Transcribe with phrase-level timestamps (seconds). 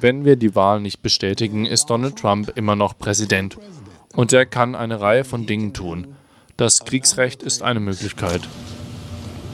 [0.00, 3.58] Wenn wir die Wahl nicht bestätigen, ist Donald Trump immer noch Präsident.
[4.14, 6.14] Und er kann eine Reihe von Dingen tun.
[6.56, 8.42] Das Kriegsrecht ist eine Möglichkeit.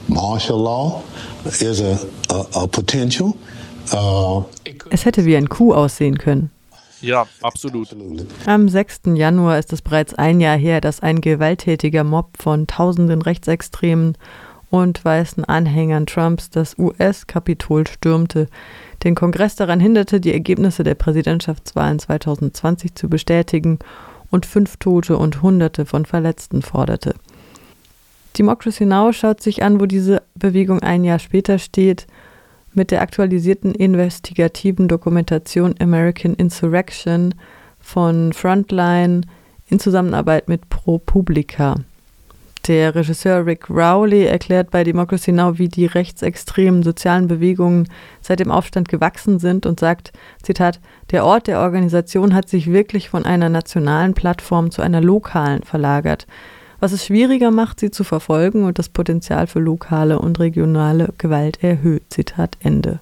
[0.07, 1.03] Martial law
[1.45, 1.99] is a,
[2.29, 3.33] a, a potential.
[3.93, 4.43] Uh,
[4.89, 6.51] es hätte wie ein Coup aussehen können.
[7.01, 7.95] Ja, absolut.
[8.45, 9.01] Am 6.
[9.15, 14.17] Januar ist es bereits ein Jahr her, dass ein gewalttätiger Mob von tausenden Rechtsextremen
[14.69, 18.47] und weißen Anhängern Trumps das US-Kapitol stürmte,
[19.03, 23.79] den Kongress daran hinderte, die Ergebnisse der Präsidentschaftswahlen 2020 zu bestätigen
[24.29, 27.15] und fünf Tote und Hunderte von Verletzten forderte.
[28.37, 32.07] Democracy Now schaut sich an, wo diese Bewegung ein Jahr später steht–
[32.73, 37.35] mit der aktualisierten investigativen Dokumentation American Insurrection
[37.79, 39.21] von Frontline
[39.67, 41.75] in Zusammenarbeit mit ProPublica.
[42.67, 47.87] Der Regisseur Rick Rowley erklärt bei Democracy Now, wie die rechtsextremen sozialen Bewegungen
[48.21, 50.11] seit dem Aufstand gewachsen sind und sagt,
[50.43, 50.79] Zitat,
[51.11, 56.27] der Ort der Organisation hat sich wirklich von einer nationalen Plattform zu einer lokalen verlagert
[56.79, 61.63] was es schwieriger macht, sie zu verfolgen und das Potenzial für lokale und regionale Gewalt
[61.63, 62.03] erhöht.
[62.09, 62.99] Zitat Ende.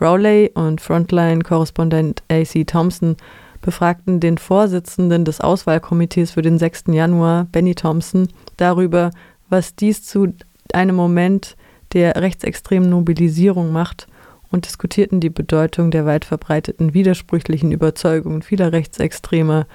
[0.00, 3.16] Rowley und Frontline-Korrespondent AC Thompson
[3.60, 6.84] befragten den Vorsitzenden des Auswahlkomitees für den 6.
[6.88, 9.10] Januar, Benny Thompson, darüber,
[9.48, 10.34] was dies zu
[10.72, 11.56] einem Moment
[11.92, 14.06] der rechtsextremen Mobilisierung macht
[14.50, 19.66] und diskutierten die Bedeutung der weit verbreiteten widersprüchlichen Überzeugungen vieler Rechtsextremer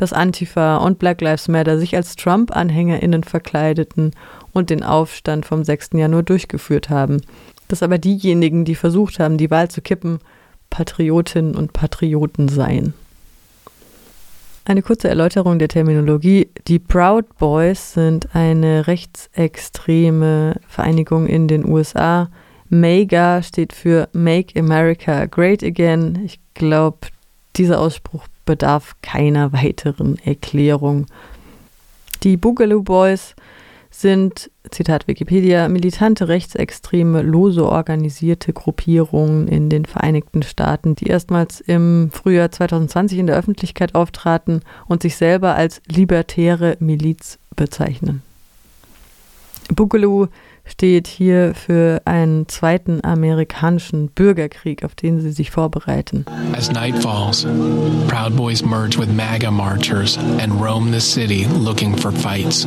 [0.00, 4.12] dass Antifa und Black Lives Matter sich als Trump-AnhängerInnen verkleideten
[4.52, 5.90] und den Aufstand vom 6.
[5.92, 7.20] Januar durchgeführt haben.
[7.68, 10.20] Dass aber diejenigen, die versucht haben, die Wahl zu kippen,
[10.70, 12.94] Patriotinnen und Patrioten seien.
[14.64, 16.48] Eine kurze Erläuterung der Terminologie.
[16.68, 22.30] Die Proud Boys sind eine rechtsextreme Vereinigung in den USA.
[22.68, 26.20] MAGA steht für Make America Great Again.
[26.24, 27.08] Ich glaube,
[27.56, 31.06] dieser Ausspruch bedarf keiner weiteren Erklärung.
[32.22, 33.34] Die Boogaloo Boys
[33.90, 42.10] sind, Zitat Wikipedia, militante rechtsextreme, lose organisierte Gruppierungen in den Vereinigten Staaten, die erstmals im
[42.12, 48.22] Frühjahr 2020 in der Öffentlichkeit auftraten und sich selber als libertäre Miliz bezeichnen.
[49.74, 50.28] Boogaloo
[50.64, 56.24] steht hier für einen zweiten amerikanischen Bürgerkrieg, auf den sie sich vorbereiten.
[56.56, 57.46] As night falls,
[58.08, 62.66] Proud Boys merge with MAGA marchers and roam the city looking for fights.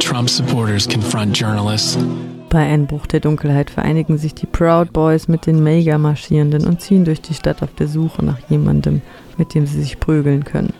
[0.00, 1.98] Trump supporters confront journalists.
[2.50, 7.20] Bei Einbruch der Dunkelheit vereinigen sich die Proud Boys mit den MAGA-Marschierenden und ziehen durch
[7.20, 9.02] die Stadt auf der Suche nach jemandem,
[9.36, 10.72] mit dem sie sich prügeln können.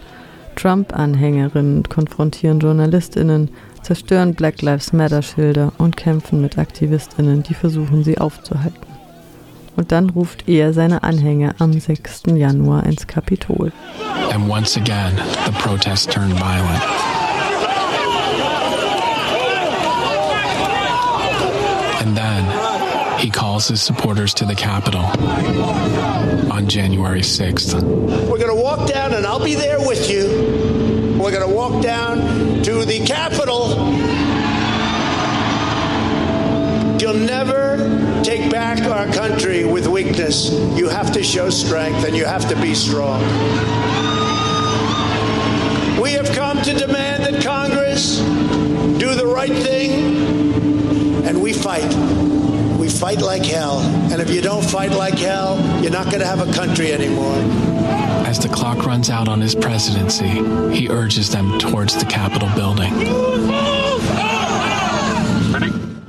[0.59, 3.49] Trump-Anhängerinnen konfrontieren JournalistInnen,
[3.83, 8.89] zerstören Black Lives Matter Schilder und kämpfen mit AktivistInnen, die versuchen, sie aufzuhalten.
[9.77, 12.23] Und dann ruft er seine Anhänger am 6.
[12.35, 13.71] Januar ins Kapitol.
[14.35, 15.13] And once again,
[15.47, 16.83] the protests turned violent.
[22.01, 22.58] And then
[23.19, 25.05] he calls his supporters to the Capitol
[26.53, 27.83] on January 6th.
[28.29, 31.19] We're going to walk down and I'll be there with you.
[31.21, 33.71] We're going to walk down to the Capitol.
[37.01, 40.53] You'll never take back our country with weakness.
[40.78, 43.21] You have to show strength and you have to be strong.
[46.01, 48.19] We have come to demand that Congress
[48.99, 52.38] do the right thing, and we fight.
[52.88, 53.81] We fight like hell.
[54.10, 57.37] And if you don't fight like hell, you're not going to have a country anymore.
[58.26, 60.43] As the clock runs out on his presidency,
[60.75, 62.94] he urges them towards the Capitol building.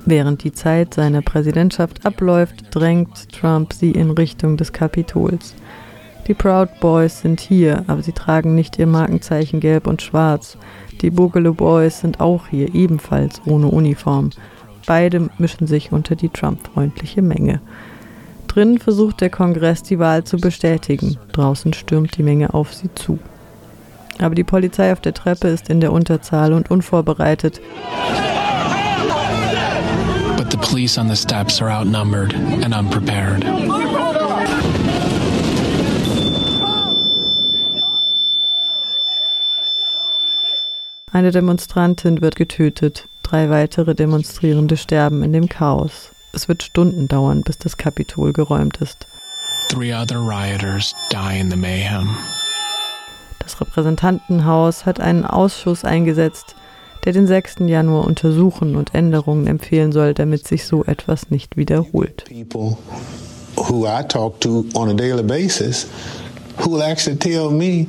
[0.05, 5.55] Während die Zeit seiner Präsidentschaft abläuft, drängt Trump sie in Richtung des Kapitols.
[6.29, 10.57] Die Proud Boys sind hier, aber sie tragen nicht ihr Markenzeichen gelb und schwarz.
[11.01, 14.29] Die Boogaloo Boys sind auch hier, ebenfalls ohne Uniform.
[14.89, 17.61] Beide mischen sich unter die Trump-freundliche Menge.
[18.47, 21.19] Drinnen versucht der Kongress, die Wahl zu bestätigen.
[21.31, 23.19] Draußen stürmt die Menge auf sie zu.
[24.17, 27.61] Aber die Polizei auf der Treppe ist in der Unterzahl und unvorbereitet.
[30.35, 32.33] But the police on the steps are outnumbered
[32.63, 33.45] and unprepared.
[41.11, 43.07] Eine Demonstrantin wird getötet.
[43.29, 46.09] Drei weitere Demonstrierende sterben in dem Chaos.
[46.33, 49.05] Es wird Stunden dauern, bis das Kapitol geräumt ist.
[49.67, 52.17] Three other rioters die in the mayhem.
[53.37, 56.55] Das Repräsentantenhaus hat einen Ausschuss eingesetzt,
[57.05, 57.57] der den 6.
[57.67, 62.25] Januar untersuchen und Änderungen empfehlen soll, damit sich so etwas nicht wiederholt.
[63.57, 65.85] Who I talk to on a daily basis
[66.57, 67.85] who will actually tell me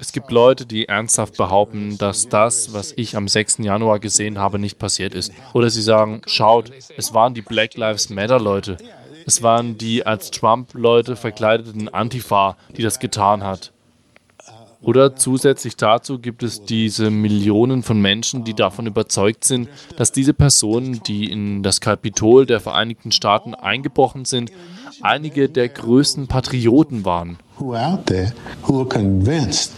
[0.00, 3.58] es gibt Leute, die ernsthaft behaupten, dass das, was ich am 6.
[3.58, 5.32] Januar gesehen habe, nicht passiert ist.
[5.52, 8.76] Oder sie sagen, schaut, es waren die Black Lives Matter Leute.
[9.26, 13.72] Es waren die als Trump-Leute verkleideten Antifa, die das getan hat.
[14.82, 20.32] Oder zusätzlich dazu gibt es diese Millionen von Menschen, die davon überzeugt sind, dass diese
[20.32, 24.50] Personen, die in das Kapitol der Vereinigten Staaten eingebrochen sind,
[25.02, 27.38] einige der größten Patrioten waren.
[27.60, 29.72] Who are out there who are convinced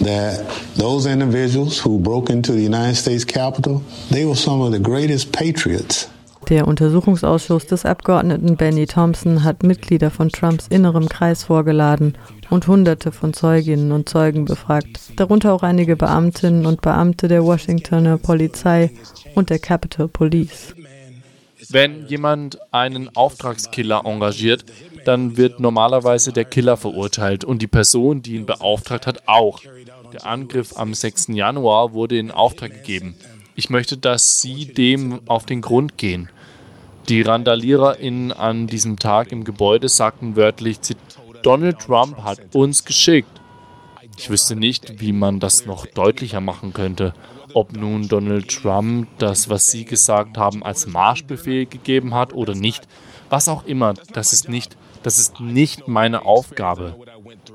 [0.00, 0.46] that
[0.76, 5.30] those individuals who broke into the United States Capitol, they were some of the greatest
[5.32, 6.08] patriots.
[6.48, 12.16] Der Untersuchungsausschuss des Abgeordneten Benny Thompson hat Mitglieder von Trumps innerem Kreis vorgeladen
[12.48, 18.16] und Hunderte von Zeuginnen und Zeugen befragt, darunter auch einige Beamtinnen und Beamte der Washingtoner
[18.16, 18.90] Polizei
[19.34, 20.74] und der Capitol Police.
[21.68, 24.64] Wenn jemand einen Auftragskiller engagiert,
[25.08, 29.60] dann wird normalerweise der Killer verurteilt und die Person, die ihn beauftragt hat, auch.
[30.12, 31.28] Der Angriff am 6.
[31.28, 33.16] Januar wurde in Auftrag gegeben.
[33.54, 36.28] Ich möchte, dass Sie dem auf den Grund gehen.
[37.08, 40.78] Die RandaliererInnen an diesem Tag im Gebäude sagten wörtlich,
[41.42, 43.40] Donald Trump hat uns geschickt.
[44.18, 47.14] Ich wüsste nicht, wie man das noch deutlicher machen könnte.
[47.54, 52.86] Ob nun Donald Trump das, was Sie gesagt haben, als Marschbefehl gegeben hat oder nicht.
[53.30, 56.94] Was auch immer, das ist nicht, das ist nicht meine Aufgabe.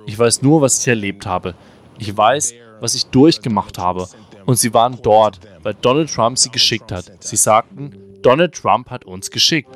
[0.05, 1.55] Ich weiß nur, was ich erlebt habe.
[1.99, 4.07] Ich weiß, was ich durchgemacht habe.
[4.45, 7.11] Und sie waren dort, weil Donald Trump sie geschickt hat.
[7.19, 9.69] Sie sagten, Donald Trump hat uns geschickt.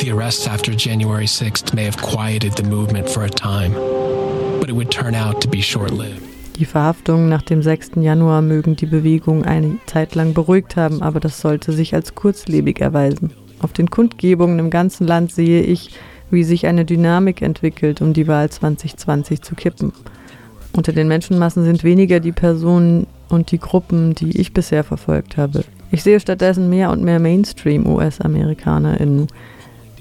[0.00, 3.74] The arrests after January 6th may have quieted the movement for a time,
[4.60, 6.22] but it would turn out to be short-lived.
[6.58, 7.92] Die Verhaftungen nach dem 6.
[8.00, 12.80] Januar mögen die Bewegung eine Zeit lang beruhigt haben, aber das sollte sich als kurzlebig
[12.80, 13.32] erweisen.
[13.60, 15.90] Auf den Kundgebungen im ganzen Land sehe ich,
[16.30, 19.92] wie sich eine Dynamik entwickelt, um die Wahl 2020 zu kippen.
[20.72, 25.64] Unter den Menschenmassen sind weniger die Personen und die Gruppen, die ich bisher verfolgt habe.
[25.90, 29.28] Ich sehe stattdessen mehr und mehr Mainstream-US-AmerikanerInnen.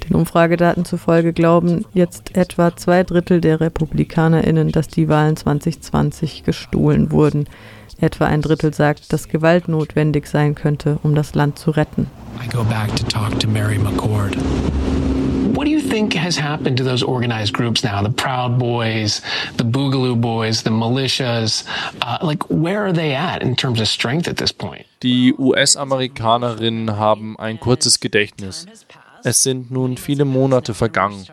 [0.07, 7.11] Den Umfragedaten zufolge glauben jetzt etwa zwei Drittel der RepublikanerInnen, dass die Wahlen 2020 gestohlen
[7.11, 7.45] wurden.
[7.99, 12.07] Etwa ein Drittel sagt, dass Gewalt notwendig sein könnte, um das Land zu retten.
[12.43, 14.37] I go back to talk to Mary McCord.
[15.57, 18.03] What do you think has happened to those organized groups now?
[18.03, 19.23] The Proud Boys,
[19.55, 21.65] the Boogaloo Boys, the militias.
[21.99, 24.85] Uh, like, where are they at in terms of strength at this point?
[25.01, 28.67] Die US-Amerikanerinnen haben ein kurzes Gedächtnis.
[29.23, 31.25] Es sind nun viele Monate vergangen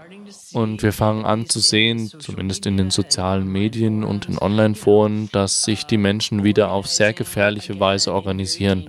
[0.54, 5.64] und wir fangen an zu sehen, zumindest in den sozialen Medien und in Online-Foren, dass
[5.64, 8.88] sich die Menschen wieder auf sehr gefährliche Weise organisieren.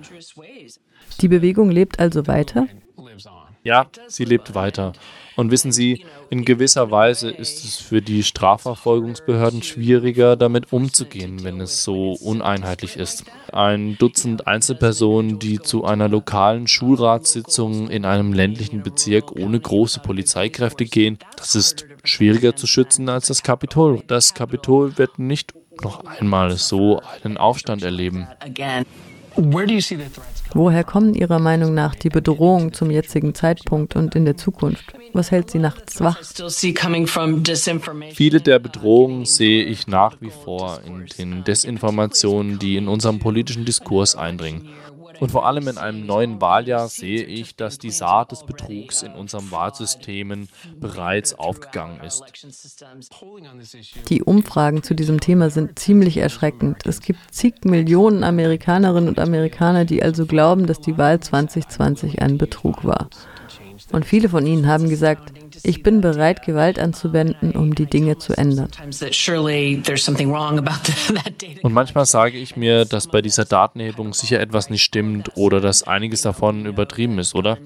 [1.20, 2.68] Die Bewegung lebt also weiter?
[3.66, 4.92] Ja, sie lebt weiter.
[5.34, 11.60] Und wissen Sie, in gewisser Weise ist es für die Strafverfolgungsbehörden schwieriger, damit umzugehen, wenn
[11.60, 13.24] es so uneinheitlich ist.
[13.52, 20.84] Ein Dutzend Einzelpersonen, die zu einer lokalen Schulratssitzung in einem ländlichen Bezirk ohne große Polizeikräfte
[20.84, 24.00] gehen, das ist schwieriger zu schützen als das Kapitol.
[24.06, 28.28] Das Kapitol wird nicht noch einmal so einen Aufstand erleben.
[29.36, 34.92] Woher kommen Ihrer Meinung nach die Bedrohungen zum jetzigen Zeitpunkt und in der Zukunft?
[35.12, 36.18] Was hält Sie nachts wach?
[38.14, 43.64] Viele der Bedrohungen sehe ich nach wie vor in den Desinformationen, die in unserem politischen
[43.64, 44.68] Diskurs eindringen.
[45.20, 49.12] Und vor allem in einem neuen Wahljahr sehe ich, dass die Saat des Betrugs in
[49.12, 52.22] unseren Wahlsystemen bereits aufgegangen ist.
[54.08, 56.86] Die Umfragen zu diesem Thema sind ziemlich erschreckend.
[56.86, 62.38] Es gibt zig Millionen Amerikanerinnen und Amerikaner, die also glauben, dass die Wahl 2020 ein
[62.38, 63.08] Betrug war.
[63.92, 68.36] Und viele von ihnen haben gesagt, ich bin bereit, Gewalt anzuwenden, um die Dinge zu
[68.36, 68.68] ändern.
[71.62, 75.82] Und manchmal sage ich mir, dass bei dieser Datenerhebung sicher etwas nicht stimmt oder dass
[75.82, 77.58] einiges davon übertrieben ist, oder?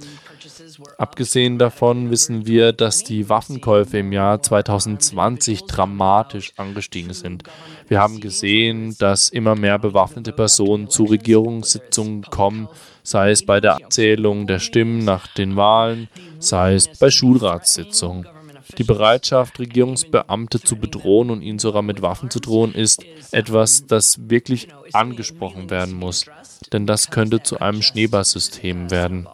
[0.99, 7.45] Abgesehen davon wissen wir, dass die Waffenkäufe im Jahr 2020 dramatisch angestiegen sind.
[7.89, 12.69] Wir haben gesehen, dass immer mehr bewaffnete Personen zu Regierungssitzungen kommen,
[13.03, 16.09] sei es bei der Abzählung der Stimmen nach den Wahlen,
[16.39, 18.27] sei es bei Schulratssitzungen.
[18.79, 24.31] Die Bereitschaft, Regierungsbeamte zu bedrohen und ihnen sogar mit Waffen zu drohen, ist etwas, das
[24.31, 26.27] wirklich angesprochen werden muss.
[26.73, 29.27] Denn das könnte zu einem Schneeballsystem werden.